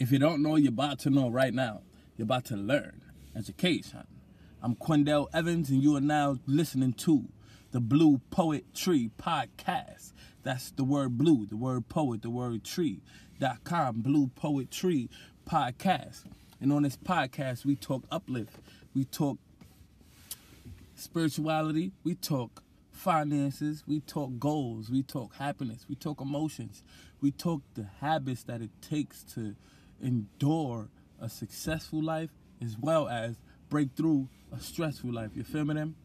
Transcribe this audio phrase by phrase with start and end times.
[0.00, 1.82] If you don't know, you're about to know right now.
[2.16, 3.02] You're about to learn.
[3.36, 4.06] Education.
[4.62, 7.26] I'm Quindell Evans, and you are now listening to
[7.72, 10.14] the Blue Poetry Podcast.
[10.42, 13.02] That's the word blue, the word poet, the word tree.
[13.38, 15.10] Dot com, Blue Poetry
[15.46, 16.24] Podcast.
[16.62, 18.56] And on this podcast, we talk uplift,
[18.94, 19.36] we talk
[20.94, 26.82] spirituality, we talk finances, we talk goals, we talk happiness, we talk emotions,
[27.20, 29.56] we talk the habits that it takes to
[30.02, 30.88] endure
[31.20, 32.30] a successful life
[32.62, 33.36] as well as
[33.68, 35.30] break through a stressful life.
[35.34, 35.96] You feel me them?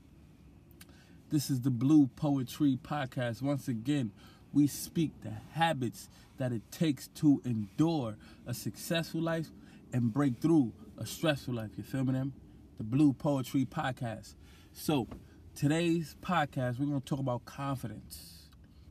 [1.31, 3.41] This is the Blue Poetry Podcast.
[3.41, 4.11] Once again,
[4.53, 9.47] we speak the habits that it takes to endure a successful life
[9.91, 11.71] and break through a stressful life.
[11.77, 12.33] You feel me them?
[12.77, 14.35] The Blue Poetry Podcast.
[14.73, 15.07] So,
[15.55, 18.49] today's podcast, we're going to talk about confidence.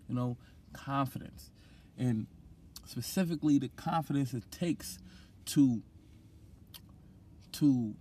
[0.08, 0.36] You know,
[0.72, 1.50] confidence.
[1.96, 2.26] And
[2.84, 4.98] specifically the confidence it takes
[5.46, 5.82] to
[7.52, 7.94] to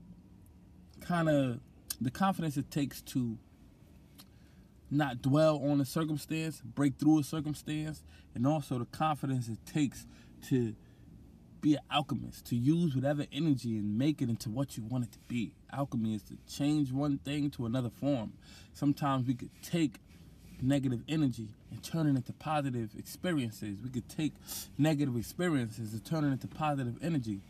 [1.02, 1.60] kind of
[2.02, 3.38] the confidence it takes to
[4.90, 8.04] not dwell on a circumstance, break through a circumstance,
[8.36, 10.06] and also the confidence it takes
[10.50, 10.76] to
[11.62, 15.12] be an alchemist, to use whatever energy and make it into what you want it
[15.14, 15.54] to be.
[15.72, 18.34] Alchemy is to change one thing to another form.
[18.74, 20.00] Sometimes we could take
[20.62, 23.78] negative energy and turn it into positive experiences.
[23.84, 24.34] We could take
[24.78, 27.42] negative experiences and turn it into positive energy.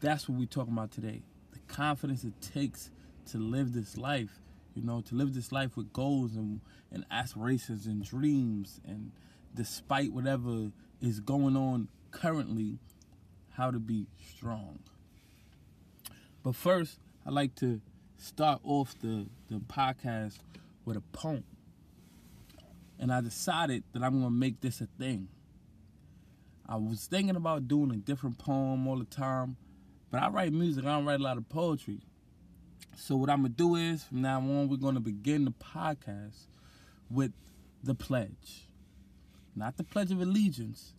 [0.00, 1.22] That's what we're talking about today.
[1.52, 2.90] The confidence it takes
[3.30, 4.40] to live this life,
[4.74, 6.60] you know, to live this life with goals and,
[6.92, 9.12] and aspirations and dreams and
[9.54, 12.78] despite whatever is going on currently,
[13.52, 14.78] how to be strong.
[16.42, 17.80] But first, I like to
[18.18, 20.38] start off the, the podcast
[20.84, 21.44] with a poem.
[22.98, 25.28] And I decided that I'm gonna make this a thing.
[26.68, 29.56] I was thinking about doing a different poem all the time,
[30.10, 32.00] but I write music, I don't write a lot of poetry.
[32.96, 36.46] So what I'm gonna do is from now on we're gonna begin the podcast
[37.10, 37.32] with
[37.82, 38.68] the pledge.
[39.54, 40.94] Not the pledge of allegiance,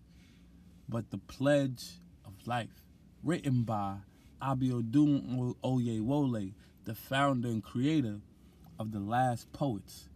[0.87, 2.83] but the pledge of life.
[3.23, 3.97] Written by
[4.41, 6.53] Abiodun Oyewole,
[6.85, 8.19] the founder and creator
[8.79, 10.07] of the Last Poets.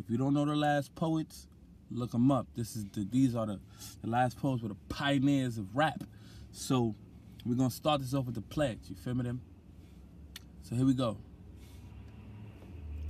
[0.00, 1.46] If you don't know the Last Poets,
[1.90, 2.46] look them up.
[2.56, 3.60] This is the these are the,
[4.02, 6.02] the last poets were the pioneers of rap.
[6.52, 6.94] So
[7.44, 8.78] we're gonna start this off with the pledge.
[8.88, 9.40] You feel me them?
[10.62, 11.16] So here we go.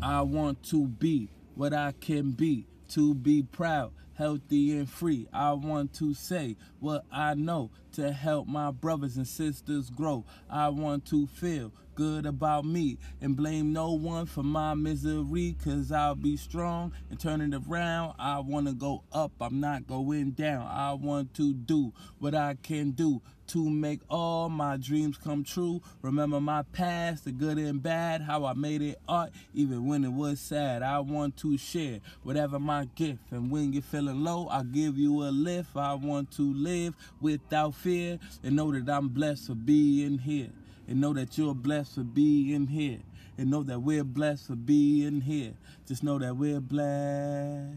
[0.02, 5.28] I want to be what I can be, to be proud, healthy and free.
[5.32, 10.24] I want to say what I know to help my brothers and sisters grow.
[10.48, 15.92] I want to feel good about me and blame no one for my misery cause
[15.92, 18.14] I'll be strong and turn it around.
[18.18, 20.66] I want to go up, I'm not going down.
[20.66, 25.82] I want to do what I can do to make all my dreams come true.
[26.00, 30.12] Remember my past, the good and bad, how I made it art, even when it
[30.12, 30.82] was sad.
[30.82, 35.24] I want to share whatever my gift, and when you're feeling low, I'll give you
[35.24, 35.76] a lift.
[35.76, 40.50] I want to live without fear and know that I'm blessed for being here
[40.90, 42.98] and know that you're blessed for being here.
[43.38, 45.54] And know that we're blessed for being here.
[45.86, 47.74] Just know that we're blessed.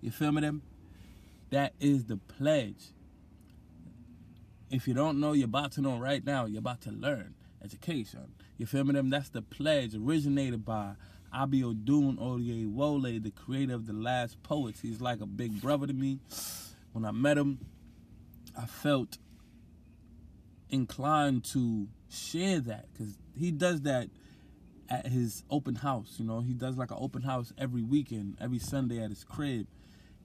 [0.00, 0.62] You feel me them?
[1.50, 2.92] That is the pledge.
[4.70, 6.44] If you don't know, you're about to know right now.
[6.44, 7.34] You're about to learn
[7.64, 8.32] education.
[8.58, 9.08] You feel me them?
[9.08, 10.92] That's the pledge originated by
[11.34, 14.80] Abiodun Oyewole, the creator of The Last Poets.
[14.80, 16.20] He's like a big brother to me.
[16.92, 17.58] When I met him,
[18.56, 19.16] I felt
[20.70, 24.08] inclined to share that because he does that
[24.88, 26.16] at his open house.
[26.18, 29.66] You know, he does like an open house every weekend, every Sunday at his crib,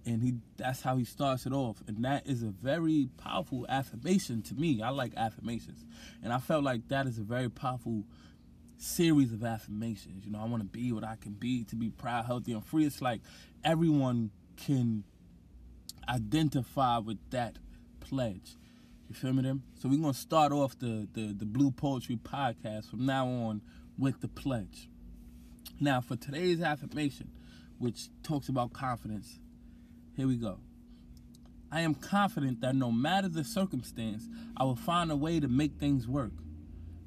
[0.05, 1.81] and he that's how he starts it off.
[1.87, 4.81] And that is a very powerful affirmation to me.
[4.81, 5.85] I like affirmations,
[6.23, 8.03] and I felt like that is a very powerful
[8.77, 10.25] series of affirmations.
[10.25, 12.65] You know, I want to be what I can be, to be proud, healthy, and
[12.65, 12.85] free.
[12.85, 13.21] It's like
[13.63, 15.03] everyone can
[16.07, 17.57] identify with that
[17.99, 18.55] pledge.
[19.13, 19.62] You feel me them?
[19.79, 23.61] So we're gonna start off the, the, the Blue Poetry Podcast from now on
[23.96, 24.90] with the pledge.
[25.79, 27.29] Now for today's affirmation,
[27.78, 29.37] which talks about confidence,
[30.17, 30.58] here we go.
[31.72, 34.28] I am confident that no matter the circumstance,
[34.58, 36.34] I will find a way to make things work.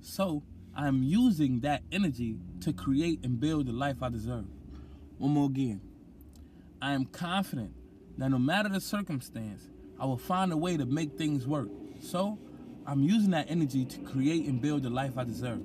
[0.01, 0.45] So
[0.77, 4.47] I am using that energy to create and build the life I deserve.
[5.19, 5.81] One more again.
[6.81, 7.73] I am confident
[8.17, 9.67] that no matter the circumstance,
[9.99, 11.69] I will find a way to make things work.
[12.01, 12.39] So,
[12.87, 15.63] I'm using that energy to create and build the life I deserve.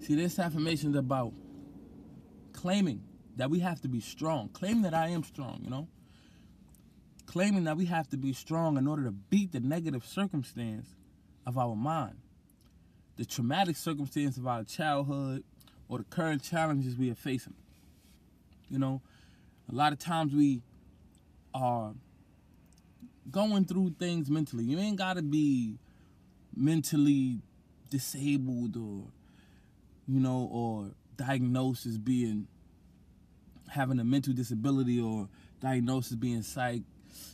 [0.00, 1.32] See, this affirmation is about
[2.52, 3.02] claiming
[3.36, 5.88] that we have to be strong, claiming that I am strong, you know?
[7.30, 10.96] claiming that we have to be strong in order to beat the negative circumstance
[11.46, 12.16] of our mind,
[13.18, 15.44] the traumatic circumstance of our childhood,
[15.88, 17.54] or the current challenges we are facing.
[18.68, 19.00] You know,
[19.70, 20.62] a lot of times we
[21.54, 21.92] are
[23.30, 24.64] going through things mentally.
[24.64, 25.78] You ain't got to be
[26.54, 27.40] mentally
[27.90, 29.04] disabled or,
[30.06, 32.46] you know, or diagnosed as being
[33.68, 35.28] having a mental disability or
[35.60, 36.82] diagnosed as being psych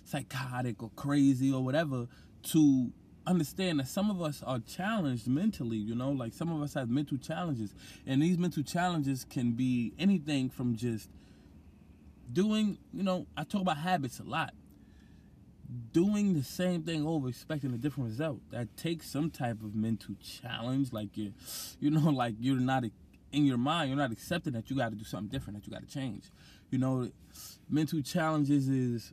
[0.04, 2.06] psychotic or crazy or whatever
[2.42, 2.90] to
[3.26, 6.88] understand that some of us are challenged mentally, you know, like some of us have
[6.88, 7.74] mental challenges.
[8.06, 11.08] And these mental challenges can be anything from just
[12.32, 14.54] doing, you know, I talk about habits a lot.
[15.92, 18.40] Doing the same thing over, expecting a different result.
[18.50, 20.92] That takes some type of mental challenge.
[20.92, 21.32] Like you,
[21.80, 22.84] you know, like you're not
[23.32, 25.72] in your mind, you're not accepting that you got to do something different, that you
[25.72, 26.30] got to change.
[26.70, 27.10] You know,
[27.68, 29.12] mental challenges is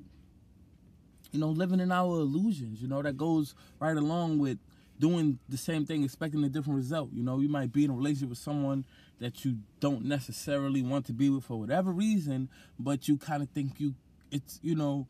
[1.33, 2.81] you know, living in our illusions.
[2.81, 4.59] You know, that goes right along with
[4.99, 7.09] doing the same thing, expecting a different result.
[7.11, 8.85] You know, you might be in a relationship with someone
[9.19, 13.49] that you don't necessarily want to be with for whatever reason, but you kind of
[13.49, 13.95] think you,
[14.31, 15.07] it's, you know,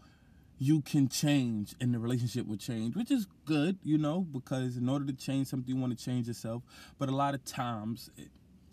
[0.64, 4.88] you can change and the relationship will change, which is good, you know, because in
[4.88, 6.64] order to change something, you want to change yourself.
[6.98, 8.30] But a lot of times, it,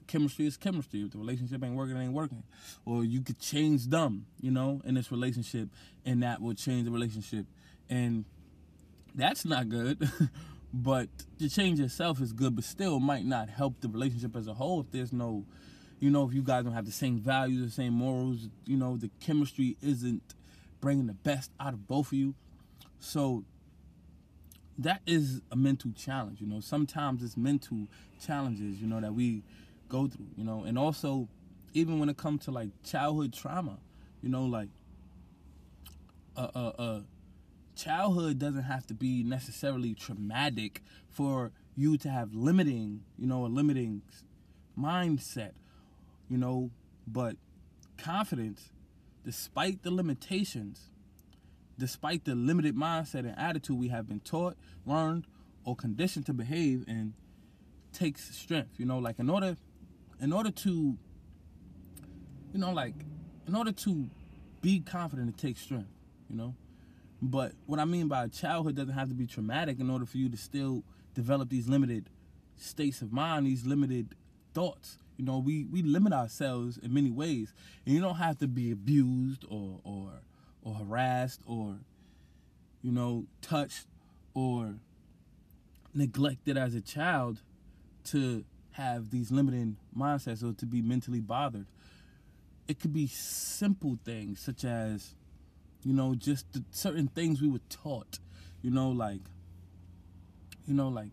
[0.07, 1.01] chemistry is chemistry.
[1.03, 2.45] If the relationship ain't working, it ain't working.
[2.87, 5.69] Or you could change them, you know, in this relationship,
[6.07, 7.47] and that will change the relationship.
[7.89, 8.25] And
[9.17, 10.09] that's not good.
[10.73, 11.09] but
[11.41, 14.79] to change yourself is good, but still might not help the relationship as a whole
[14.79, 15.45] if there's no,
[15.99, 18.97] you know, if you guys don't have the same values, the same morals, you know,
[18.97, 20.23] the chemistry isn't
[20.81, 22.35] bringing the best out of both of you.
[22.99, 23.45] So
[24.79, 26.61] that is a mental challenge, you know.
[26.61, 27.87] Sometimes it's mental
[28.25, 29.43] challenges, you know, that we
[29.89, 31.29] go through, you know, and also
[31.75, 33.79] even when it comes to like childhood trauma,
[34.23, 34.69] you know, like
[36.37, 37.01] uh uh uh
[37.77, 43.49] childhood doesn't have to be necessarily traumatic for you to have limiting, you know, a
[43.49, 44.03] limiting
[44.79, 45.53] mindset,
[46.29, 46.71] you know,
[47.07, 47.37] but
[47.97, 48.71] confidence,
[49.25, 50.91] despite the limitations,
[51.79, 54.57] despite the limited mindset and attitude we have been taught,
[54.87, 55.27] learned,
[55.65, 57.13] or conditioned to behave and
[57.93, 58.79] takes strength.
[58.79, 59.57] You know, like in order
[60.21, 60.71] in order to,
[62.53, 62.95] you know, like,
[63.47, 64.11] in order to
[64.61, 65.89] be confident, it takes strength,
[66.29, 66.55] you know?
[67.23, 70.29] But what I mean by childhood doesn't have to be traumatic in order for you
[70.29, 70.85] to still
[71.15, 72.09] develop these limited
[72.57, 74.15] states of mind, these limited
[74.55, 74.99] thoughts.
[75.21, 77.53] You know, we, we limit ourselves in many ways.
[77.85, 80.13] And you don't have to be abused or or
[80.63, 81.77] or harassed or,
[82.81, 83.87] you know, touched
[84.33, 84.77] or
[85.93, 87.43] neglected as a child
[88.05, 91.67] to have these limiting mindsets or to be mentally bothered.
[92.67, 95.15] It could be simple things such as,
[95.85, 98.21] you know, just certain things we were taught,
[98.63, 99.21] you know, like,
[100.67, 101.13] you know, like,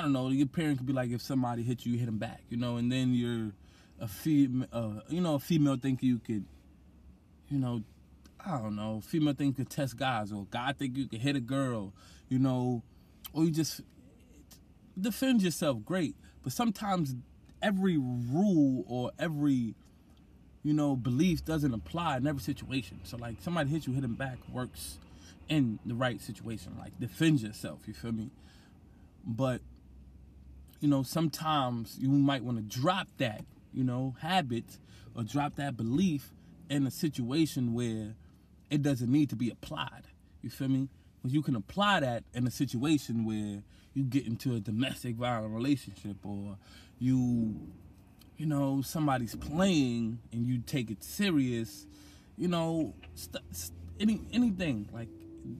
[0.00, 2.16] I don't know, your parent could be like, if somebody hit you, you hit them
[2.16, 3.52] back, you know, and then you're
[4.00, 6.46] a female, uh, you know, a female think you could,
[7.50, 7.82] you know,
[8.42, 11.36] I don't know, female think you could test guys, or guy think you could hit
[11.36, 11.92] a girl,
[12.30, 12.82] you know,
[13.34, 13.82] or you just
[14.98, 16.16] defend yourself, great.
[16.42, 17.14] But sometimes
[17.60, 19.74] every rule or every
[20.62, 23.00] you know belief doesn't apply in every situation.
[23.04, 24.98] So like somebody hits you, hit them back works
[25.50, 26.74] in the right situation.
[26.78, 27.80] Like defend yourself.
[27.86, 28.30] You feel me?
[29.26, 29.60] But
[30.80, 34.78] you know sometimes you might want to drop that you know habit
[35.14, 36.32] or drop that belief
[36.68, 38.14] in a situation where
[38.70, 40.04] it doesn't need to be applied.
[40.42, 40.88] You feel me?
[41.22, 45.52] But you can apply that in a situation where you get into a domestic violent
[45.52, 46.56] relationship or
[46.98, 47.56] you
[48.36, 51.86] you know somebody's playing and you take it serious
[52.38, 55.08] you know st- st- any anything like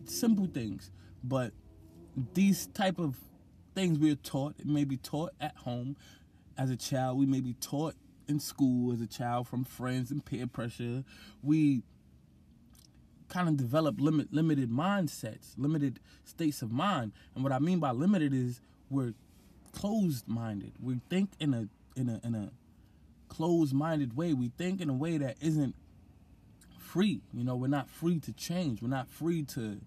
[0.05, 0.91] simple things
[1.25, 1.53] but
[2.33, 3.17] these type of
[3.81, 5.97] things we're taught it may be taught at home
[6.59, 7.95] as a child we may be taught
[8.29, 11.05] in school as a child from friends and peer pressure
[11.43, 11.83] we
[13.31, 17.13] kind of develop limit limited mindsets, limited states of mind.
[17.35, 18.61] And what I mean by limited is
[18.91, 19.15] we're
[19.73, 20.73] closed minded.
[20.83, 21.69] We think in a
[21.99, 22.51] in a in a
[23.29, 24.35] closed minded way.
[24.35, 25.75] We think in a way that isn't
[26.79, 27.23] free.
[27.33, 28.83] You know, we're not free to change.
[28.83, 29.81] We're not free to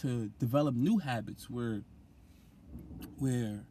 [0.00, 1.48] to develop new habits.
[1.48, 1.82] We're
[3.18, 3.64] we're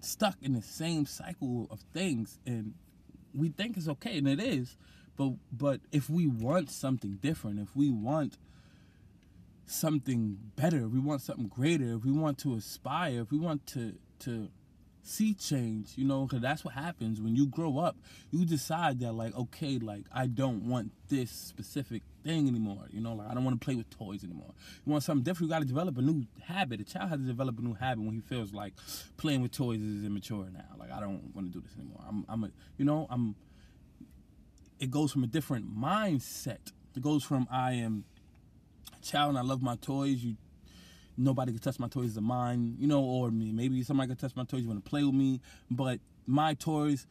[0.00, 2.74] stuck in the same cycle of things and
[3.32, 4.76] we think it's okay and it is
[5.16, 8.36] but but if we want something different, if we want
[9.66, 13.66] something better, if we want something greater, if we want to aspire, if we want
[13.68, 14.48] to to
[15.04, 17.96] see change, you know, because that's what happens when you grow up.
[18.30, 22.86] You decide that, like, okay, like, I don't want this specific thing anymore.
[22.90, 24.52] You know, like, I don't want to play with toys anymore.
[24.84, 26.80] You want something different, you got to develop a new habit.
[26.80, 28.72] A child has to develop a new habit when he feels like
[29.18, 30.64] playing with toys is immature now.
[30.78, 32.00] Like, I don't want to do this anymore.
[32.08, 33.36] I'm, I'm a, you know, I'm,
[34.80, 36.72] it goes from a different mindset.
[36.96, 38.04] It goes from I am
[38.96, 40.24] a child and I love my toys.
[40.24, 40.36] You
[41.16, 43.52] nobody can touch my toys of mine, you know, or me.
[43.52, 45.40] Maybe somebody can touch my toys, you want to play with me,
[45.70, 47.06] but my toys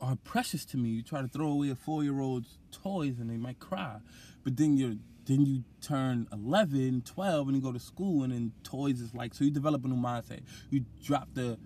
[0.00, 0.90] are precious to me.
[0.90, 3.98] You try to throw away a four year old's toys and they might cry.
[4.44, 4.94] But then you're
[5.26, 9.32] then you turn 11, 12, and you go to school, and then toys is like,
[9.32, 10.40] so you develop a new mindset.
[10.70, 11.56] You drop the,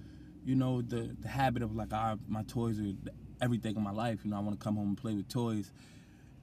[0.44, 2.92] you know, the, the habit of like, ah, my toys are
[3.40, 4.20] everything in my life.
[4.22, 5.72] You know, I want to come home and play with toys.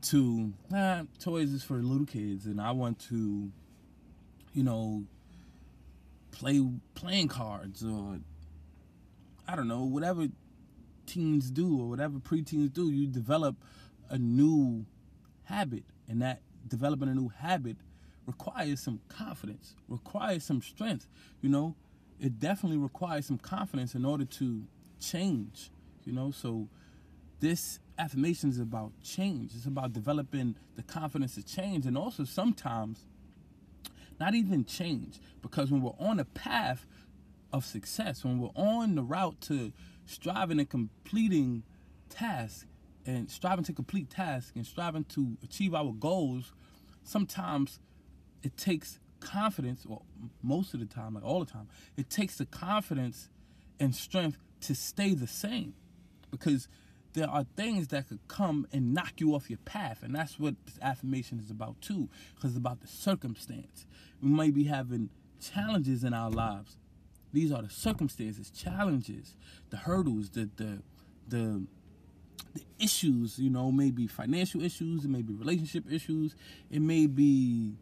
[0.03, 3.51] To, ah, toys is for little kids, and I want to,
[4.53, 5.03] you know,
[6.31, 6.61] play
[6.95, 8.19] playing cards or
[9.47, 10.27] I don't know, whatever
[11.05, 13.55] teens do or whatever preteens do, you develop
[14.09, 14.85] a new
[15.43, 15.83] habit.
[16.07, 17.77] And that developing a new habit
[18.25, 21.07] requires some confidence, requires some strength.
[21.41, 21.75] You know,
[22.19, 24.63] it definitely requires some confidence in order to
[24.99, 25.71] change.
[26.05, 26.67] You know, so
[27.39, 29.51] this affirmation is about change.
[29.55, 31.85] It's about developing the confidence to change.
[31.85, 33.05] And also sometimes
[34.21, 35.19] not even change.
[35.41, 36.85] Because when we're on a path
[37.51, 39.73] of success, when we're on the route to
[40.05, 41.63] striving and completing
[42.09, 42.65] tasks
[43.05, 46.53] and striving to complete tasks and striving to achieve our goals,
[47.03, 47.79] sometimes
[48.43, 50.03] it takes confidence, or
[50.41, 53.29] most of the time, like all the time, it takes the confidence
[53.79, 55.73] and strength to stay the same.
[56.29, 56.67] Because
[57.13, 60.03] there are things that could come and knock you off your path.
[60.03, 63.85] And that's what this affirmation is about too, because it's about the circumstance.
[64.21, 65.09] We might be having
[65.41, 66.77] challenges in our lives.
[67.33, 69.35] These are the circumstances, challenges,
[69.69, 70.81] the hurdles, the the
[71.27, 71.63] the
[72.53, 76.35] the issues, you know, maybe financial issues, it may be relationship issues,
[76.69, 77.75] it may be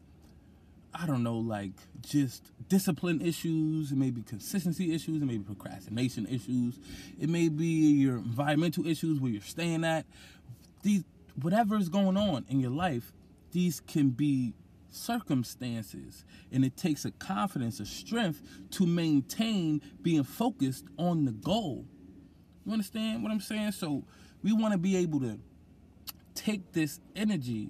[0.94, 5.44] I don't know, like just discipline issues, it may be consistency issues, it may be
[5.44, 6.80] procrastination issues,
[7.20, 10.06] it may be your environmental issues where you're staying at.
[10.82, 11.04] These
[11.42, 13.14] whatever is going on in your life,
[13.52, 14.54] these can be
[14.92, 18.42] circumstances and it takes a confidence a strength
[18.72, 21.86] to maintain being focused on the goal.
[22.66, 23.74] You understand what i'm saying?
[23.74, 24.04] So
[24.44, 25.40] we want to be able to
[26.34, 27.70] take this energy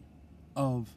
[0.55, 0.89] of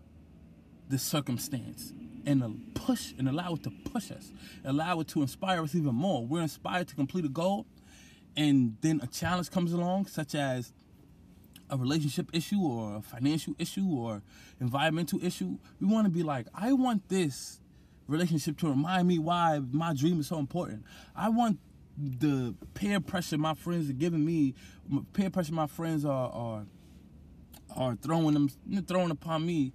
[0.89, 1.93] the circumstance
[2.27, 4.33] and push and allow it to push us,
[4.65, 6.25] allow it to inspire us even more.
[6.27, 7.67] We're inspired to complete a goal,
[8.37, 10.73] and then a challenge comes along, such as
[11.71, 14.23] a relationship issue or a financial issue or
[14.61, 15.59] environmental issue.
[15.81, 17.61] We want to be like, I want this
[18.07, 20.85] relationship to remind me why my dream is so important.
[21.17, 21.59] I want
[21.99, 24.55] the peer pressure my friends are giving me,
[25.13, 26.67] peer pressure my friends are are,
[27.75, 28.51] are throwing them
[28.87, 29.73] throwing upon me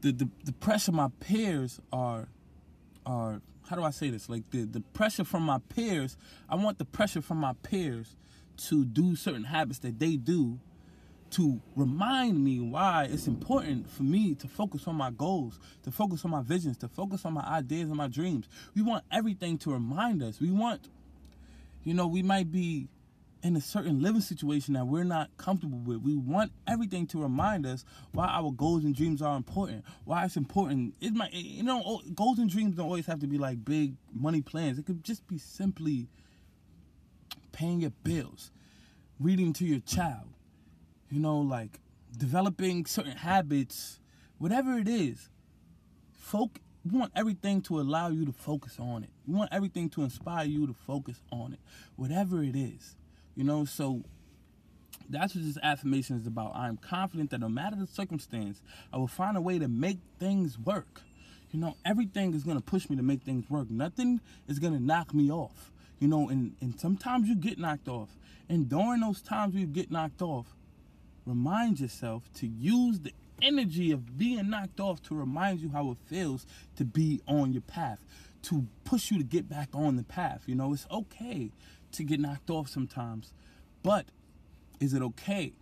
[0.00, 2.28] the, the, the pressure my peers are
[3.06, 4.28] are how do I say this?
[4.28, 6.16] Like the, the pressure from my peers,
[6.48, 8.16] I want the pressure from my peers
[8.68, 10.58] to do certain habits that they do
[11.30, 16.24] to remind me why it's important for me to focus on my goals, to focus
[16.24, 18.48] on my visions, to focus on my ideas and my dreams.
[18.74, 20.40] We want everything to remind us.
[20.40, 20.88] We want,
[21.84, 22.88] you know, we might be
[23.42, 26.02] in a certain living situation that we're not comfortable with.
[26.02, 29.84] We want everything to remind us why our goals and dreams are important.
[30.04, 30.94] Why it's important.
[31.00, 33.94] It might, you know, oh, goals and dreams don't always have to be like big
[34.12, 34.78] money plans.
[34.78, 36.08] It could just be simply
[37.52, 38.50] paying your bills,
[39.18, 40.28] reading to your child,
[41.10, 41.80] you know, like
[42.16, 44.00] developing certain habits,
[44.38, 45.30] whatever it is.
[46.12, 49.10] Folk, we want everything to allow you to focus on it.
[49.26, 51.60] We want everything to inspire you to focus on it,
[51.96, 52.96] whatever it is.
[53.34, 54.02] You know, so
[55.08, 56.52] that's what this affirmation is about.
[56.54, 59.98] I am confident that no matter the circumstance, I will find a way to make
[60.18, 61.02] things work.
[61.50, 63.70] You know, everything is gonna push me to make things work.
[63.70, 65.72] Nothing is gonna knock me off.
[65.98, 68.10] You know, and, and sometimes you get knocked off.
[68.48, 70.46] And during those times you get knocked off,
[71.26, 75.98] remind yourself to use the energy of being knocked off to remind you how it
[76.06, 76.46] feels
[76.76, 77.98] to be on your path,
[78.42, 80.42] to push you to get back on the path.
[80.46, 81.50] You know, it's okay
[81.92, 83.32] to get knocked off sometimes.
[83.82, 84.06] But
[84.80, 85.52] is it okay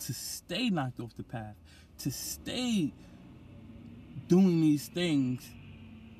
[0.00, 1.56] to stay knocked off the path?
[1.98, 2.92] To stay
[4.28, 5.46] doing these things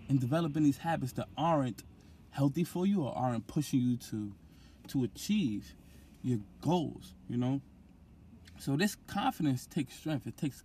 [0.09, 1.83] and developing these habits that aren't
[2.30, 4.33] healthy for you or aren't pushing you to
[4.88, 5.75] to achieve
[6.23, 7.61] your goals, you know?
[8.59, 10.26] So this confidence takes strength.
[10.26, 10.62] It takes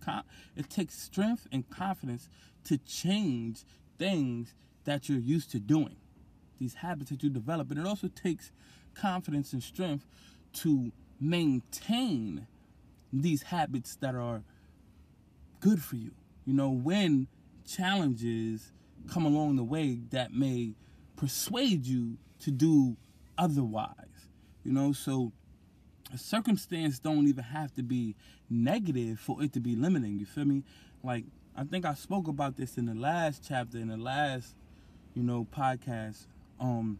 [0.56, 2.28] it takes strength and confidence
[2.64, 3.64] to change
[3.98, 4.54] things
[4.84, 5.96] that you're used to doing.
[6.58, 8.52] These habits that you develop, and it also takes
[8.94, 10.06] confidence and strength
[10.52, 12.46] to maintain
[13.12, 14.42] these habits that are
[15.60, 16.12] good for you.
[16.44, 17.28] You know, when
[17.66, 18.72] challenges
[19.08, 20.74] come along the way that may
[21.16, 22.96] persuade you to do
[23.36, 24.28] otherwise.
[24.64, 25.32] You know, so
[26.12, 28.16] a circumstance don't even have to be
[28.48, 30.18] negative for it to be limiting.
[30.18, 30.62] You feel me?
[31.02, 31.24] Like
[31.56, 34.54] I think I spoke about this in the last chapter, in the last,
[35.14, 36.26] you know, podcast.
[36.58, 36.98] Um,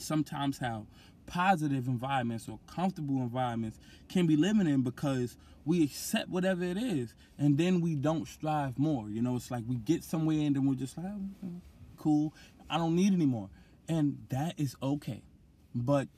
[0.00, 0.86] sometimes how
[1.26, 3.78] positive environments or comfortable environments
[4.08, 9.08] can be limiting because we accept whatever it is and then we don't strive more.
[9.08, 11.60] You know, it's like we get somewhere and then we're just like, oh,
[11.96, 12.34] cool,
[12.68, 13.50] I don't need anymore.
[13.88, 15.22] And that is okay.
[15.74, 16.08] But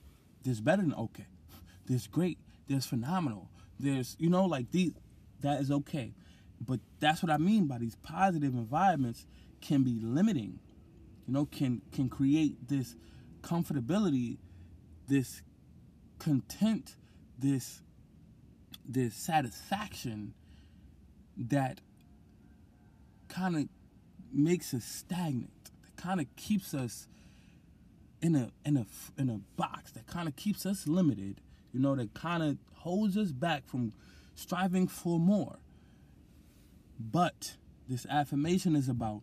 [0.42, 1.26] there's better than okay.
[1.86, 2.38] There's great.
[2.68, 3.48] There's phenomenal.
[3.78, 4.92] There's, you know, like these,
[5.40, 6.14] that is okay.
[6.60, 9.26] But that's what I mean by these positive environments
[9.60, 10.60] can be limiting.
[11.26, 12.94] You know, can can create this
[13.42, 14.38] comfortability,
[15.08, 15.42] this
[16.18, 16.96] content,
[17.38, 17.82] this
[18.84, 20.34] this satisfaction
[21.36, 21.80] that
[23.28, 23.68] kind of
[24.32, 25.70] makes us stagnant.
[25.84, 27.06] That kind of keeps us
[28.20, 28.86] in a in a
[29.18, 29.92] in a box.
[29.92, 31.40] That kind of keeps us limited.
[31.72, 33.92] You know, that kind of holds us back from
[34.34, 35.58] striving for more.
[36.98, 37.56] But
[37.88, 39.22] this affirmation is about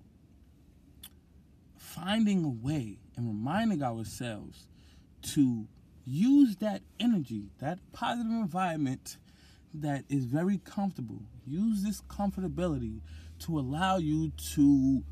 [1.96, 4.68] finding a way and reminding ourselves
[5.22, 5.68] to
[6.06, 9.18] use that energy, that positive environment
[9.74, 11.22] that is very comfortable.
[11.46, 13.02] Use this comfortability
[13.40, 15.04] to allow you to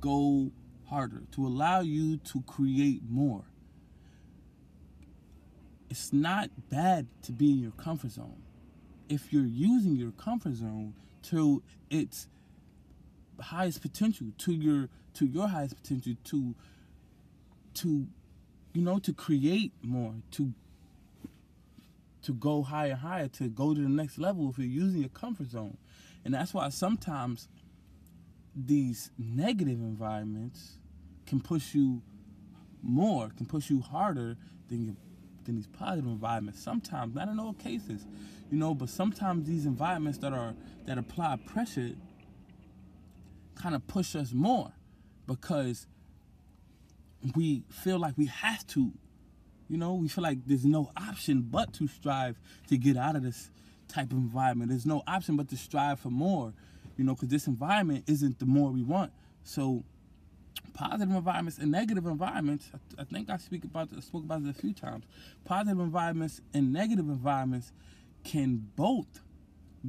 [0.00, 0.50] go
[0.88, 3.44] harder, to allow you to create more.
[5.90, 8.42] It's not bad to be in your comfort zone.
[9.08, 12.28] If you're using your comfort zone to its
[13.40, 16.54] highest potential, to your to your highest potential, to
[17.74, 18.06] to
[18.72, 20.52] you know, to create more, to
[22.22, 25.48] to go higher, higher, to go to the next level if you're using your comfort
[25.48, 25.78] zone.
[26.24, 27.48] And that's why sometimes
[28.54, 30.78] these negative environments
[31.24, 32.02] can push you
[32.82, 34.36] more, can push you harder
[34.68, 34.94] than your
[35.44, 36.62] than these positive environments.
[36.62, 38.04] Sometimes, not in all cases,
[38.50, 41.92] you know, but sometimes these environments that are that apply pressure
[43.54, 44.72] kind of push us more
[45.26, 45.86] because
[47.34, 48.92] we feel like we have to
[49.68, 53.22] you know, we feel like there's no option but to strive to get out of
[53.22, 53.50] this
[53.88, 54.70] type of environment.
[54.70, 56.52] There's no option but to strive for more,
[56.96, 59.12] you know, because this environment isn't the more we want.
[59.42, 59.84] So,
[60.74, 62.70] positive environments and negative environments.
[62.74, 65.04] I, I think I speak about I spoke about this a few times.
[65.44, 67.72] Positive environments and negative environments
[68.24, 69.20] can both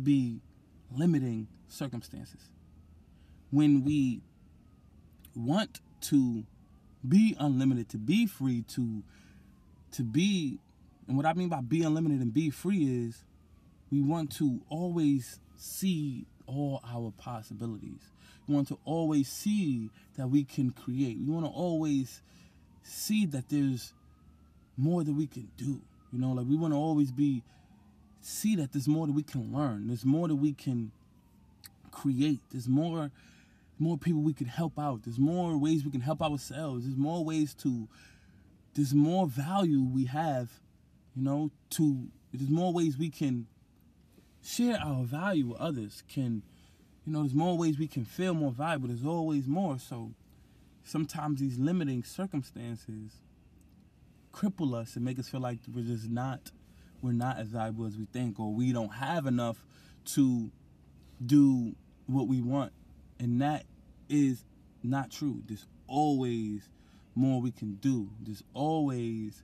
[0.01, 0.41] be
[0.95, 2.41] limiting circumstances.
[3.51, 4.21] When we
[5.37, 6.43] want to
[7.07, 9.03] be unlimited, to be free, to
[9.93, 10.59] to be,
[11.07, 13.23] and what I mean by be unlimited and be free is
[13.91, 18.11] we want to always see all our possibilities.
[18.47, 21.17] We want to always see that we can create.
[21.19, 22.21] We want to always
[22.83, 23.93] see that there's
[24.77, 25.81] more that we can do.
[26.11, 27.43] You know, like we want to always be
[28.21, 29.87] see that there's more that we can learn.
[29.87, 30.91] There's more that we can
[31.91, 32.39] create.
[32.51, 33.11] There's more
[33.79, 35.03] more people we can help out.
[35.03, 36.85] There's more ways we can help ourselves.
[36.85, 37.87] There's more ways to
[38.75, 40.51] there's more value we have,
[41.15, 43.47] you know, to there's more ways we can
[44.43, 46.03] share our value with others.
[46.07, 46.43] Can
[47.05, 48.89] you know, there's more ways we can feel more valuable.
[48.89, 49.79] There's always more.
[49.79, 50.11] So
[50.83, 53.21] sometimes these limiting circumstances
[54.33, 56.51] cripple us and make us feel like we're just not
[57.01, 59.63] we're not as valuable as we think or we don't have enough
[60.03, 60.51] to
[61.25, 61.75] do
[62.07, 62.71] what we want.
[63.19, 63.65] And that
[64.09, 64.43] is
[64.83, 65.41] not true.
[65.47, 66.69] There's always
[67.15, 68.09] more we can do.
[68.21, 69.43] There's always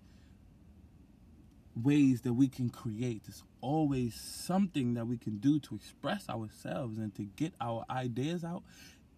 [1.76, 3.24] ways that we can create.
[3.26, 8.44] There's always something that we can do to express ourselves and to get our ideas
[8.44, 8.64] out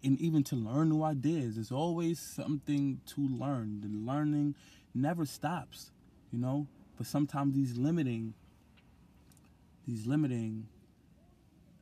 [0.04, 1.56] and even to learn new ideas.
[1.56, 3.82] There's always something to learn.
[3.82, 4.56] The learning
[4.94, 5.92] never stops,
[6.32, 6.68] you know?
[6.98, 8.34] But sometimes these limiting
[9.88, 10.68] these limiting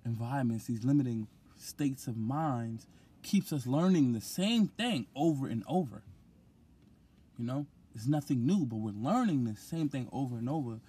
[0.05, 1.27] environments, these limiting
[1.63, 2.87] states of minds
[3.21, 6.03] keeps us learning the same thing over and over.
[7.37, 10.79] You know, it's nothing new, but we're learning the same thing over and over,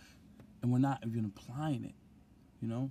[0.63, 1.95] and we're not even applying it.
[2.61, 2.91] You know,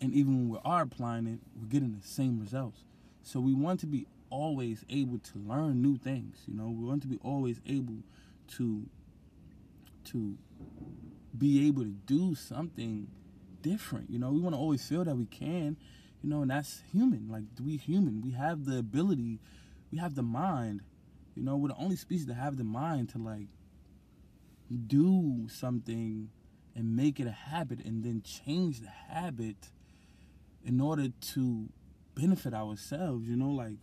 [0.00, 2.82] and even when we are applying it, we're getting the same results.
[3.22, 6.38] So we want to be always able to learn new things.
[6.46, 7.98] You know, we want to be always able
[8.56, 8.86] to
[10.04, 10.36] to
[11.36, 13.06] be able to do something
[13.62, 14.10] different.
[14.10, 15.76] You know, we want to always feel that we can.
[16.22, 17.28] You know, and that's human.
[17.30, 19.40] Like we human, we have the ability,
[19.90, 20.82] we have the mind
[21.34, 23.48] you know, we're the only species that have the mind to like
[24.86, 26.28] do something
[26.74, 29.70] and make it a habit and then change the habit
[30.64, 31.68] in order to
[32.14, 33.78] benefit ourselves, you know, like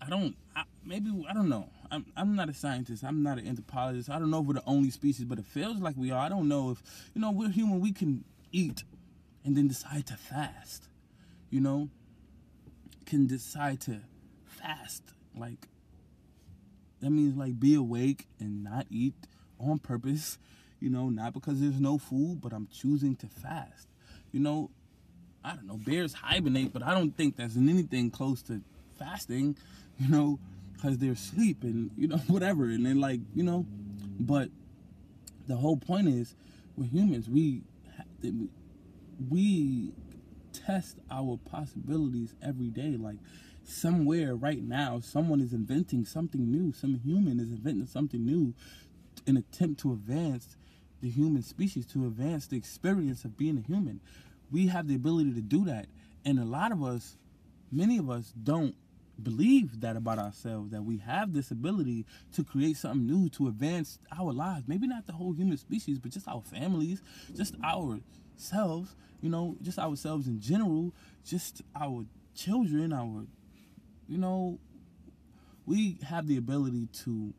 [0.00, 1.68] I don't I, maybe I don't know.
[1.90, 3.04] I'm I'm not a scientist.
[3.04, 4.10] I'm not an anthropologist.
[4.10, 6.18] I don't know if we're the only species, but it feels like we are.
[6.18, 6.82] I don't know if
[7.14, 7.80] you know we're human.
[7.80, 8.82] We can eat
[9.44, 10.88] and then decide to fast.
[11.50, 11.88] You know,
[13.06, 14.00] can decide to
[14.46, 15.02] fast
[15.36, 15.68] like
[17.00, 19.14] that means like be awake and not eat
[19.58, 20.38] on purpose.
[20.80, 23.86] You know, not because there's no food, but I'm choosing to fast.
[24.32, 24.70] You know,
[25.44, 25.76] I don't know.
[25.76, 28.60] Bears hibernate, but I don't think that's anything close to
[28.98, 29.56] fasting.
[29.98, 30.38] You know,
[30.74, 33.66] because they're asleep and you know whatever, and then like you know,
[34.18, 34.48] but
[35.46, 36.34] the whole point is
[36.76, 37.28] we're humans.
[37.28, 37.62] We
[39.30, 39.92] we
[40.52, 42.96] test our possibilities every day.
[42.98, 43.18] Like
[43.64, 46.72] somewhere right now, someone is inventing something new.
[46.72, 48.54] Some human is inventing something new
[49.26, 50.56] in attempt to advance
[51.00, 54.00] the human species, to advance the experience of being a human.
[54.50, 55.86] We have the ability to do that.
[56.24, 57.16] And a lot of us,
[57.70, 58.76] many of us don't
[59.22, 63.98] believe that about ourselves that we have this ability to create something new to advance
[64.18, 67.02] our lives maybe not the whole human species but just our families
[67.36, 67.54] just
[68.34, 70.92] ourselves you know just ourselves in general
[71.24, 73.26] just our children our
[74.08, 74.58] you know
[75.66, 77.32] we have the ability to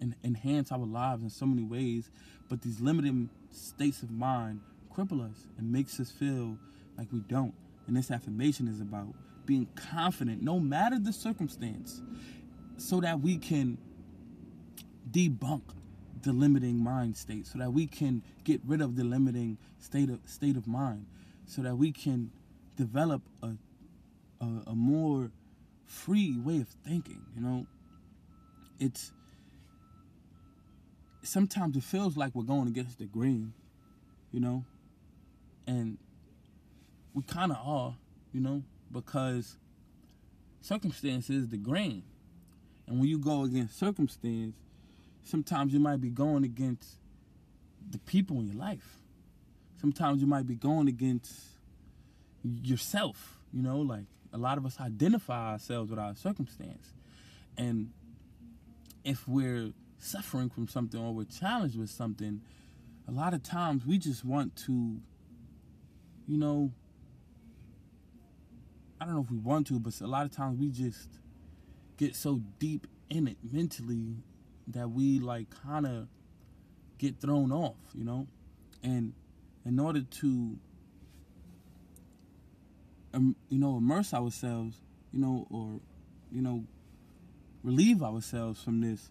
[0.00, 2.10] en- enhance our lives in so many ways
[2.48, 4.60] but these limited states of mind
[4.98, 6.58] cripple us and makes us feel
[6.96, 7.54] like we don't.
[7.86, 9.14] And this affirmation is about
[9.46, 12.02] being confident no matter the circumstance
[12.76, 13.78] so that we can
[15.10, 15.62] debunk
[16.22, 20.20] the limiting mind state so that we can get rid of the limiting state of
[20.24, 21.06] state of mind
[21.46, 22.30] so that we can
[22.76, 23.52] develop a
[24.40, 25.30] a, a more
[25.86, 27.66] free way of thinking you know?
[28.78, 29.12] It's
[31.22, 33.52] sometimes it feels like we're going against the grain
[34.32, 34.64] you know?
[35.66, 35.98] And
[37.14, 37.96] we kind of are
[38.32, 38.62] you know?
[38.92, 39.56] Because
[40.60, 42.02] circumstance is the grain.
[42.86, 44.54] And when you go against circumstance,
[45.28, 46.96] sometimes you might be going against
[47.90, 48.98] the people in your life.
[49.80, 51.32] Sometimes you might be going against
[52.42, 56.94] yourself, you know, like a lot of us identify ourselves with our circumstance.
[57.56, 57.90] And
[59.04, 62.40] if we're suffering from something or we're challenged with something,
[63.06, 64.98] a lot of times we just want to,
[66.26, 66.72] you know,
[69.00, 71.08] I don't know if we want to, but a lot of times we just
[71.96, 74.16] get so deep in it mentally
[74.68, 76.08] that we like kind of
[76.98, 78.26] get thrown off, you know?
[78.82, 79.12] And
[79.64, 80.58] in order to
[83.14, 84.80] um, you know, immerse ourselves,
[85.12, 85.80] you know, or
[86.30, 86.64] you know,
[87.62, 89.10] relieve ourselves from this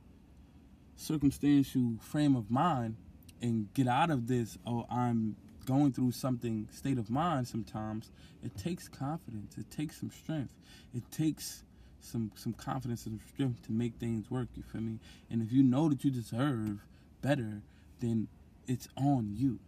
[0.95, 2.95] circumstantial frame of mind
[3.41, 8.09] and get out of this oh I'm going through something state of mind sometimes
[8.43, 10.53] it takes confidence it takes some strength
[10.95, 11.63] it takes
[12.01, 15.63] some some confidence and strength to make things work you feel me and if you
[15.63, 16.79] know that you deserve
[17.21, 17.61] better
[17.99, 18.27] then
[18.67, 19.59] it's on you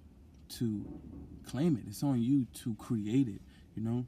[0.47, 0.85] to
[1.47, 3.41] claim it it's on you to create it
[3.75, 4.05] you know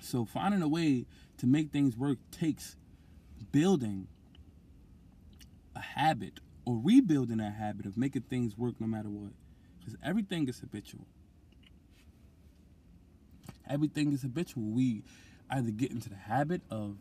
[0.00, 1.06] so finding a way
[1.38, 2.76] to make things work takes
[3.52, 4.06] building
[5.74, 9.32] a habit or rebuilding that habit of making things work no matter what
[9.84, 11.06] because everything is habitual.
[13.68, 14.62] Everything is habitual.
[14.62, 15.02] We
[15.50, 16.96] either get into the habit of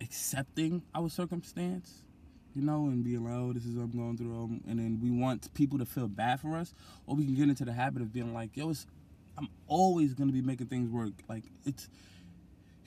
[0.00, 2.02] accepting our circumstance,
[2.54, 5.00] you know, and being like, oh, this is what I'm going through, um, and then
[5.02, 6.74] we want people to feel bad for us,
[7.06, 8.86] or we can get into the habit of being like, yo, it's,
[9.38, 11.12] I'm always gonna be making things work.
[11.28, 11.88] Like it's,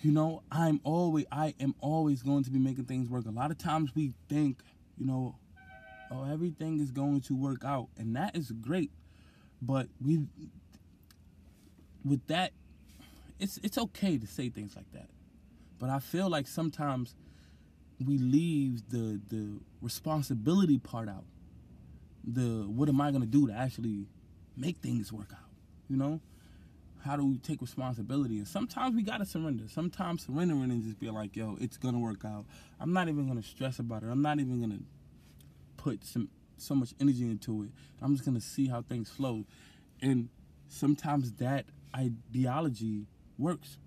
[0.01, 3.25] you know, I'm always, I am always going to be making things work.
[3.25, 4.63] A lot of times we think,
[4.97, 5.35] you know,
[6.11, 8.91] oh, everything is going to work out, and that is great.
[9.61, 10.21] But we,
[12.05, 12.53] with that,
[13.39, 15.09] it's it's okay to say things like that.
[15.79, 17.15] But I feel like sometimes
[18.05, 21.25] we leave the the responsibility part out.
[22.23, 24.07] The what am I gonna do to actually
[24.55, 25.49] make things work out?
[25.89, 26.21] You know,
[27.03, 28.37] how do we take responsibility?
[28.37, 29.65] And sometimes we gotta surrender.
[29.67, 32.45] Sometimes surrendering and just be like, yo, it's gonna work out.
[32.79, 34.07] I'm not even gonna stress about it.
[34.07, 34.79] I'm not even gonna
[35.77, 37.69] put some so much energy into it.
[38.01, 39.45] I'm just gonna see how things flow,
[40.01, 40.29] and
[40.67, 41.65] sometimes that
[41.95, 43.77] ideology works.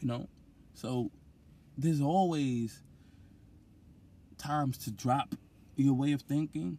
[0.00, 0.28] You know,
[0.80, 1.10] so
[1.76, 2.82] there's always
[4.36, 5.34] times to drop
[5.74, 6.78] your way of thinking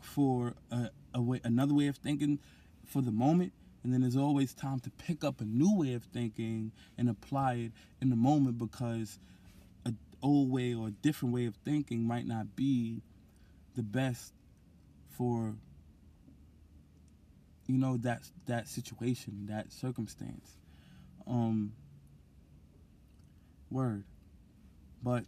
[0.00, 2.40] for a, a way another way of thinking
[2.84, 3.52] for the moment
[3.84, 7.54] and then there's always time to pick up a new way of thinking and apply
[7.54, 9.20] it in the moment because
[9.84, 13.00] a old way or a different way of thinking might not be
[13.76, 14.32] the best
[15.16, 15.54] for
[17.68, 20.56] you know that that situation, that circumstance.
[21.28, 21.72] Um
[23.70, 24.04] word.
[25.02, 25.24] But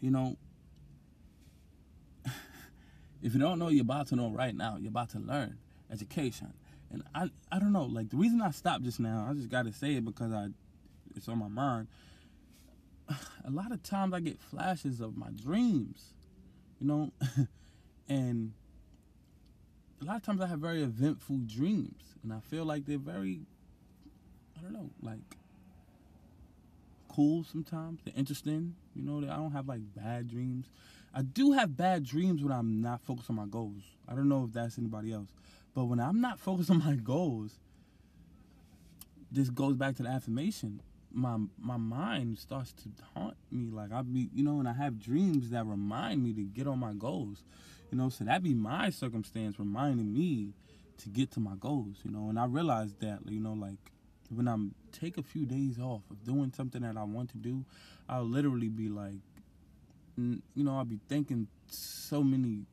[0.00, 0.36] you know
[3.22, 4.76] if you don't know, you're about to know right now.
[4.78, 5.58] You're about to learn
[5.90, 6.52] education.
[6.92, 9.72] And I, I don't know, like the reason I stopped just now, I just gotta
[9.72, 10.48] say it because I
[11.14, 11.88] it's on my mind.
[13.44, 16.14] A lot of times I get flashes of my dreams,
[16.80, 17.12] you know,
[18.08, 18.52] and
[20.00, 23.40] a lot of times I have very eventful dreams, and I feel like they're very,
[24.58, 25.36] I don't know, like
[27.14, 28.00] cool sometimes.
[28.04, 29.18] They're interesting, you know.
[29.18, 30.66] I don't have like bad dreams.
[31.14, 33.82] I do have bad dreams when I'm not focused on my goals.
[34.08, 35.28] I don't know if that's anybody else,
[35.74, 37.58] but when I'm not focused on my goals,
[39.30, 40.82] this goes back to the affirmation.
[41.12, 43.70] My my mind starts to haunt me.
[43.70, 46.78] Like I be, you know, and I have dreams that remind me to get on
[46.78, 47.42] my goals.
[47.90, 50.52] You know, so that be my circumstance reminding me
[50.98, 51.96] to get to my goals.
[52.04, 53.78] You know, and I realized that, you know, like
[54.34, 57.64] when I'm take a few days off of doing something that I want to do,
[58.08, 59.20] I'll literally be like
[60.54, 62.66] you know, I'll be thinking so many,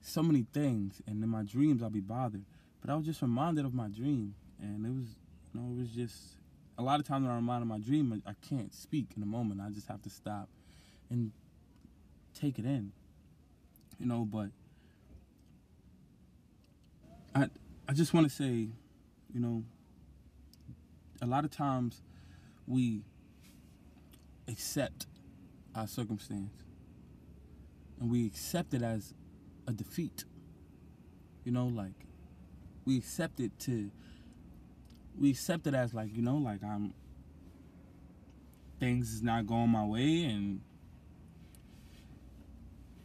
[0.00, 2.44] so many things, and in my dreams I'll be bothered.
[2.80, 5.06] But I was just reminded of my dream, and it was,
[5.52, 6.16] you know, it was just
[6.78, 9.26] a lot of times when I'm reminded of my dream, I can't speak in the
[9.26, 9.60] moment.
[9.60, 10.48] I just have to stop
[11.10, 11.32] and
[12.34, 12.92] take it in,
[13.98, 14.24] you know.
[14.24, 14.48] But
[17.34, 17.48] I,
[17.88, 18.68] I just want to say,
[19.32, 19.62] you know,
[21.22, 22.02] a lot of times
[22.66, 23.04] we
[24.48, 25.06] accept
[25.74, 26.52] our circumstance
[28.00, 29.14] and we accept it as
[29.68, 30.24] a defeat.
[31.44, 31.94] You know, like
[32.84, 33.90] we accept it to
[35.18, 36.92] we accept it as like, you know, like I'm
[38.80, 40.60] things is not going my way and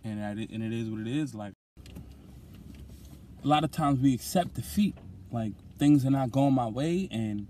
[0.04, 1.54] and it, and it is what it is like
[3.44, 4.96] a lot of times we accept defeat
[5.32, 7.46] like things are not going my way and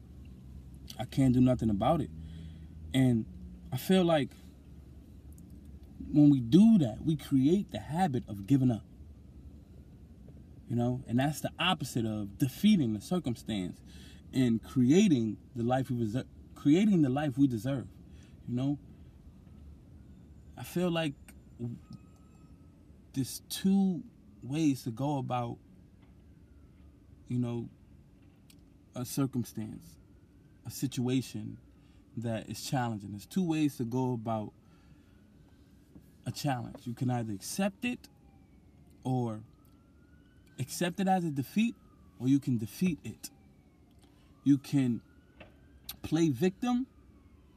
[1.00, 2.10] I can't do nothing about it
[2.94, 3.26] and
[3.72, 4.30] I feel like
[6.12, 8.84] when we do that, we create the habit of giving up.
[10.70, 13.80] You know, and that's the opposite of defeating the circumstance
[14.34, 17.88] and creating the life we deserve, creating the life we deserve.
[18.48, 18.80] You know,
[20.58, 21.14] I feel like
[23.14, 24.04] there's two
[24.44, 25.58] ways to go about,
[27.30, 27.70] you know,
[28.96, 29.96] a circumstance,
[30.68, 31.58] a situation
[32.18, 33.12] that is challenging.
[33.12, 34.52] There's two ways to go about
[36.26, 36.80] a challenge.
[36.84, 38.10] You can either accept it
[39.04, 39.40] or
[40.60, 41.74] accept it as a defeat
[42.20, 43.30] or you can defeat it.
[44.44, 45.02] You can
[46.02, 46.88] play victim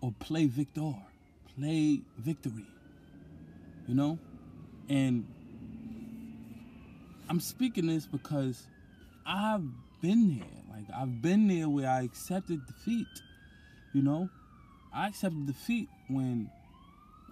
[0.01, 0.95] or play victor.
[1.59, 2.67] Play victory.
[3.89, 4.19] You know?
[4.89, 5.27] And
[7.29, 8.67] I'm speaking this because
[9.27, 9.65] I've
[10.01, 10.60] been there.
[10.71, 13.07] Like I've been there where I accepted defeat.
[13.93, 14.29] You know?
[14.93, 16.51] I accepted defeat when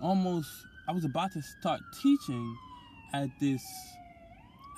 [0.01, 0.51] almost
[0.89, 2.57] I was about to start teaching
[3.13, 3.63] at this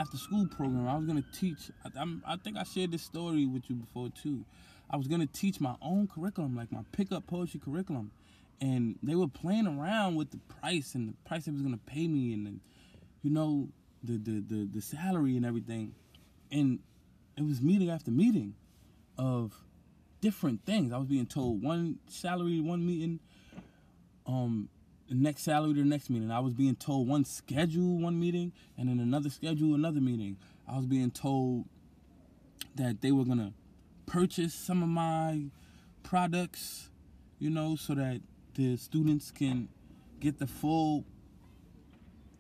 [0.01, 0.89] after school program.
[0.89, 1.71] I was gonna teach.
[1.85, 4.45] I, I, think I shared this story with you before too.
[4.91, 8.11] I was gonna teach my own curriculum, like my pickup poetry curriculum,
[8.61, 12.09] and they were playing around with the price and the price they was gonna pay
[12.09, 12.55] me, and the,
[13.23, 13.69] you know
[14.03, 15.95] the, the the the salary and everything,
[16.51, 16.81] and
[17.41, 18.55] it was meeting after meeting
[19.17, 19.55] of
[20.21, 20.93] different things.
[20.93, 23.19] I was being told one salary, one meeting,
[24.27, 24.69] um,
[25.09, 26.31] the next salary the next meeting.
[26.31, 30.37] I was being told one schedule one meeting and then another schedule another meeting.
[30.69, 31.65] I was being told
[32.75, 33.55] that they were gonna
[34.05, 35.45] purchase some of my
[36.03, 36.91] products,
[37.39, 38.21] you know, so that
[38.55, 39.69] the students can
[40.21, 41.07] get the full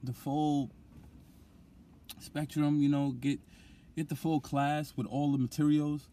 [0.03, 0.71] the full
[2.19, 3.41] spectrum, you know, get
[4.01, 6.09] get the full class with all the materials.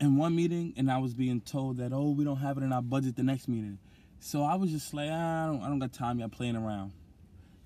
[0.00, 2.72] In one meeting, and I was being told that, oh, we don't have it in
[2.72, 3.78] our budget the next meeting.
[4.20, 6.92] So I was just like, ah, I don't, I don't got time yet playing around.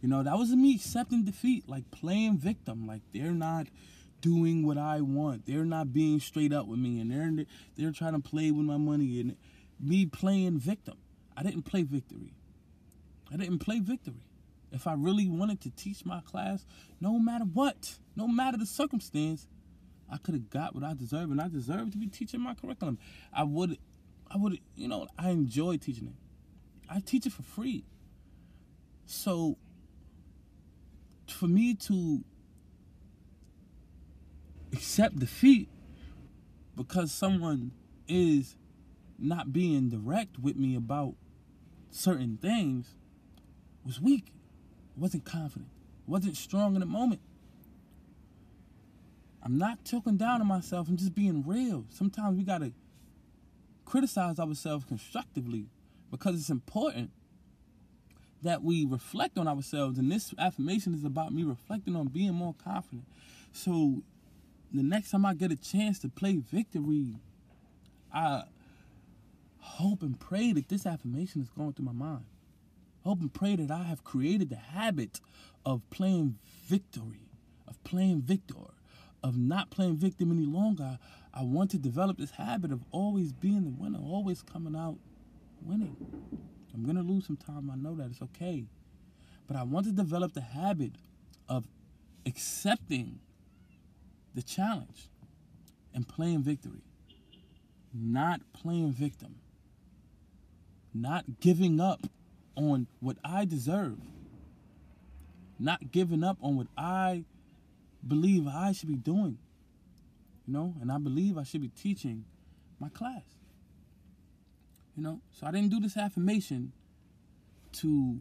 [0.00, 2.86] You know, that was me accepting defeat, like playing victim.
[2.86, 3.66] Like they're not
[4.22, 5.44] doing what I want.
[5.44, 7.44] They're not being straight up with me, and they're
[7.76, 9.36] they're trying to play with my money and
[9.78, 10.96] me playing victim.
[11.36, 12.32] I didn't play victory.
[13.30, 14.24] I didn't play victory.
[14.72, 16.64] If I really wanted to teach my class,
[17.00, 19.46] no matter what, no matter the circumstance,
[20.10, 22.98] I could have got what I deserve, and I deserve to be teaching my curriculum.
[23.32, 23.78] I would,
[24.30, 26.14] I would, you know, I enjoy teaching it.
[26.88, 27.84] I teach it for free.
[29.06, 29.58] So
[31.26, 32.24] for me to
[34.72, 35.68] accept defeat
[36.76, 37.72] because someone
[38.08, 38.56] is
[39.18, 41.14] not being direct with me about
[41.90, 42.96] certain things
[43.84, 44.31] was weak.
[44.96, 45.70] Wasn't confident.
[46.06, 47.20] Wasn't strong in the moment.
[49.42, 50.88] I'm not talking down on myself.
[50.88, 51.84] I'm just being real.
[51.90, 52.72] Sometimes we gotta
[53.84, 55.66] criticize ourselves constructively
[56.10, 57.10] because it's important
[58.42, 59.98] that we reflect on ourselves.
[59.98, 63.04] And this affirmation is about me reflecting on being more confident.
[63.52, 64.02] So
[64.72, 67.16] the next time I get a chance to play victory,
[68.12, 68.44] I
[69.58, 72.24] hope and pray that this affirmation is going through my mind.
[73.04, 75.20] Hope and pray that I have created the habit
[75.66, 77.28] of playing victory,
[77.66, 78.54] of playing victor,
[79.22, 80.98] of not playing victim any longer.
[81.34, 84.98] I want to develop this habit of always being the winner, always coming out
[85.60, 85.96] winning.
[86.74, 87.70] I'm going to lose some time.
[87.70, 88.10] I know that.
[88.10, 88.66] It's okay.
[89.46, 90.92] But I want to develop the habit
[91.48, 91.66] of
[92.24, 93.18] accepting
[94.34, 95.08] the challenge
[95.94, 96.82] and playing victory,
[97.92, 99.36] not playing victim,
[100.94, 102.06] not giving up
[102.56, 103.98] on what I deserve,
[105.58, 107.24] not giving up on what I
[108.06, 109.38] believe I should be doing.
[110.46, 112.24] You know, and I believe I should be teaching
[112.80, 113.22] my class.
[114.96, 116.72] You know, so I didn't do this affirmation
[117.74, 118.20] to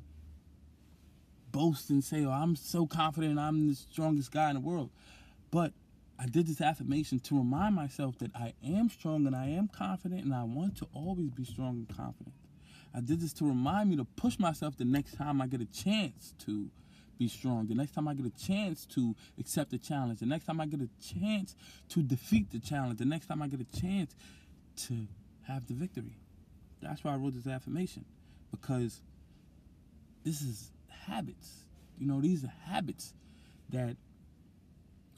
[1.51, 4.89] boast and say, oh, I'm so confident I'm the strongest guy in the world.
[5.49, 5.73] But
[6.17, 10.23] I did this affirmation to remind myself that I am strong and I am confident
[10.23, 12.35] and I want to always be strong and confident.
[12.93, 15.65] I did this to remind me to push myself the next time I get a
[15.65, 16.69] chance to
[17.17, 17.67] be strong.
[17.67, 20.19] The next time I get a chance to accept the challenge.
[20.19, 21.55] The next time I get a chance
[21.89, 22.99] to defeat the challenge.
[22.99, 24.15] The next time I get a chance
[24.87, 25.07] to
[25.43, 26.17] have the victory.
[26.81, 28.05] That's why I wrote this affirmation
[28.49, 29.01] because
[30.23, 31.65] this is habits.
[31.99, 33.13] You know, these are habits
[33.69, 33.95] that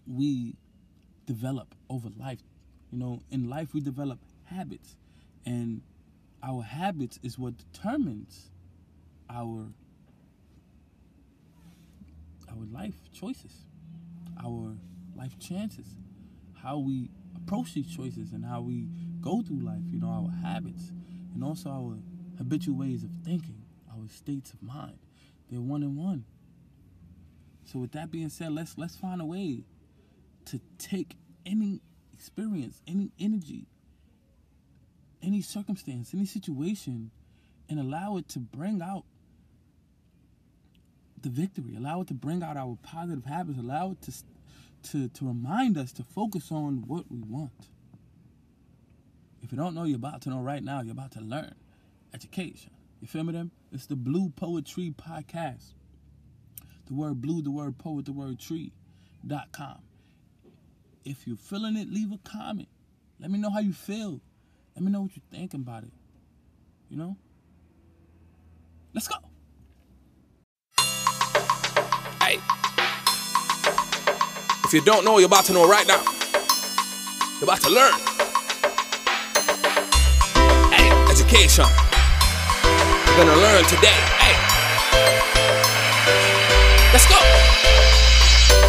[0.06, 0.56] we
[1.26, 2.42] develop over life.
[2.92, 4.96] You know, in life we develop habits,
[5.46, 5.82] and
[6.44, 8.52] our habits is what determines
[9.30, 9.68] our
[12.50, 13.66] our life choices,
[14.44, 14.76] our
[15.16, 15.96] life chances,
[16.62, 18.88] how we approach these choices, and how we
[19.22, 19.82] go through life.
[19.90, 20.92] You know, our habits
[21.34, 21.98] and also our
[22.38, 25.00] habitual ways of thinking, our states of mind.
[25.50, 26.26] They're one and one.
[27.66, 29.64] So with that being said, let's let's find a way
[30.46, 31.82] to take any
[32.14, 33.68] experience, any energy,
[35.24, 37.12] any circumstance, any situation,
[37.70, 39.06] and allow it to bring out
[41.22, 41.76] the victory.
[41.78, 43.58] Allow it to bring out our positive habits.
[43.58, 44.12] Allow it to
[44.92, 47.70] to to remind us to focus on what we want.
[49.42, 50.82] If you don't know, you're about to know right now.
[50.82, 51.56] You're about to learn
[52.14, 52.72] education.
[53.02, 53.34] You feel me?
[53.34, 53.52] Them?
[53.72, 55.74] It's the Blue Poetry Podcast.
[56.86, 58.74] The word blue, the word poet, the word tree.
[59.26, 59.80] Dot com.
[61.06, 62.68] If you're feeling it, leave a comment.
[63.20, 64.20] Let me know how you feel.
[64.76, 65.92] Let me know what you're thinking about it.
[66.90, 67.16] You know?
[68.94, 69.16] Let's go.
[72.22, 72.40] Hey.
[74.64, 76.02] If you don't know, you're about to know right now.
[77.40, 77.94] You're about to learn.
[80.72, 81.66] Hey, education.
[83.08, 84.00] You're gonna learn today.
[84.18, 84.36] Hey.
[86.92, 87.20] Let's go.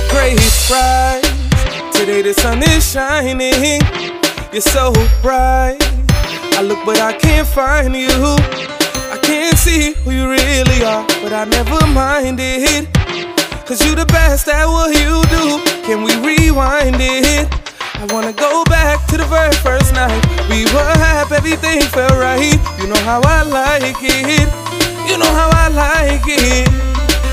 [0.09, 1.23] Praise rise.
[1.95, 3.81] Today the sun is shining.
[4.53, 5.84] You're so bright.
[6.57, 8.09] I look, but I can't find you.
[9.11, 12.87] I can't see who you really are, but I never minded.
[13.67, 15.59] Cause you the best at what you do.
[15.83, 17.49] Can we rewind it?
[17.99, 20.23] I wanna go back to the very first night.
[20.49, 22.55] We were happy, everything felt right.
[22.79, 24.47] You know how I like it.
[25.11, 26.69] You know how I like it.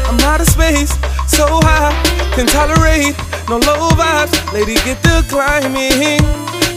[0.10, 0.98] I'm out of space,
[1.30, 1.94] so high,
[2.34, 3.14] can tolerate
[3.50, 4.34] no low vibes.
[4.52, 6.26] Lady, get the climbing.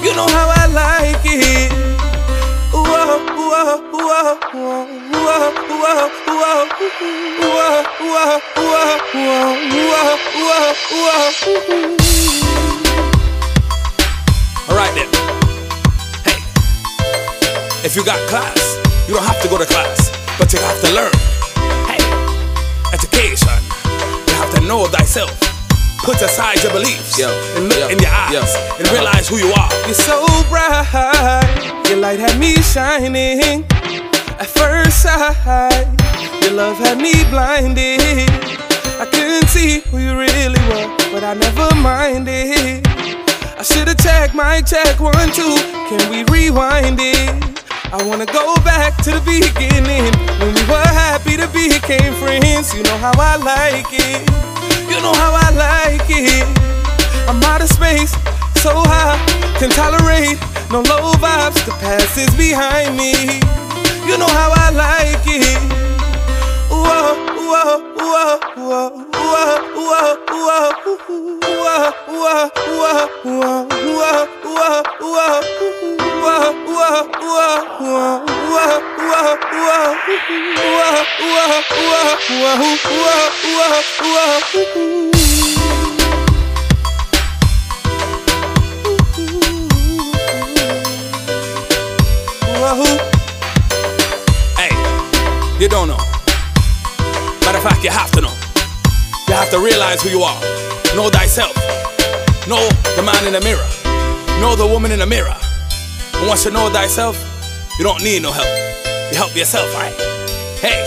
[0.04, 1.83] You know how I like it.
[14.68, 15.08] Alright then.
[16.24, 16.38] Hey,
[17.84, 18.78] if you got class,
[19.08, 21.12] you don't have to go to class, but you have to learn.
[21.86, 22.02] Hey,
[22.92, 23.48] education,
[24.28, 25.53] you have to know thyself.
[26.04, 28.76] Put aside your beliefs Yo, and look yo, in your eyes yo.
[28.76, 29.70] and realize who you are.
[29.86, 30.84] You're so bright,
[31.88, 33.64] your light had me shining.
[34.36, 35.88] At first sight,
[36.42, 38.28] your love had me blinded.
[39.00, 42.86] I couldn't see who you really were, but I never minded.
[43.56, 45.56] I should've checked my check one, two.
[45.88, 47.32] Can we rewind it?
[47.94, 52.74] I wanna go back to the beginning when we were happy to be became friends.
[52.74, 54.53] You know how I like it.
[54.94, 56.46] You know how I like it.
[57.28, 58.12] I'm out of space,
[58.62, 59.18] so high,
[59.58, 60.38] can tolerate
[60.70, 61.58] no low vibes.
[61.66, 63.12] The past is behind me.
[64.06, 65.58] You know how I like it.
[66.70, 67.16] Whoa,
[67.50, 69.13] whoa, whoa, whoa.
[95.64, 95.96] You don't know.
[97.46, 98.43] Matter of fact, you have to know.
[99.34, 100.40] You have to realize who you are.
[100.94, 101.56] Know thyself.
[102.46, 102.62] Know
[102.94, 103.66] the man in the mirror.
[104.38, 105.34] Know the woman in the mirror.
[106.14, 107.18] And once you know thyself,
[107.76, 108.46] you don't need no help.
[109.10, 109.92] You help yourself, right?
[110.62, 110.78] Hey,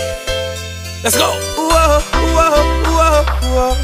[1.04, 1.28] let's go.
[1.60, 3.20] Whoa, whoa, whoa,
[3.52, 3.76] whoa.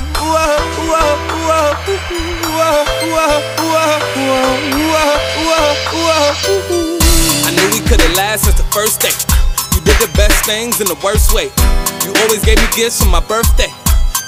[7.45, 9.13] I knew we couldn't last since the first day.
[9.77, 11.53] You did the best things in the worst way.
[12.01, 13.84] You always gave me gifts for my birthday.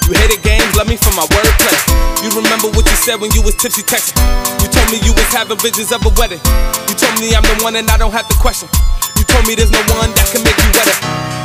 [0.07, 1.75] You hated games, love me for my wordplay.
[2.23, 4.15] You remember what you said when you was tipsy texting.
[4.63, 6.39] You told me you was having visions of a wedding.
[6.87, 8.71] You told me I'm the one and I don't have to question.
[9.19, 10.95] You told me there's no one that can make you wetter.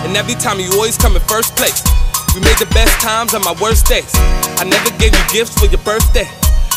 [0.07, 1.83] And every time you always come in first place.
[2.39, 4.15] We made the best times on my worst days.
[4.63, 6.31] I never gave you gifts for your birthday.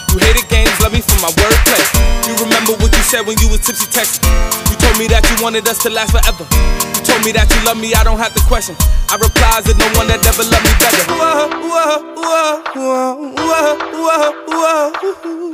[0.10, 1.86] You hated games, love me for my wordplay.
[2.26, 5.68] You remember what you said when you was tipsy texting told me that you wanted
[5.68, 6.46] us to last forever.
[6.46, 8.76] You told me that you love me, I don't have to question.
[9.10, 11.04] I replies that no one that ever loved me better.
[11.10, 14.92] Whoa, whoa, whoa, whoa, whoa, whoa, whoa,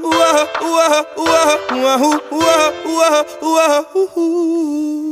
[0.03, 5.10] whoa, whoa, whoa, whoa, whoa, whoa, whoa.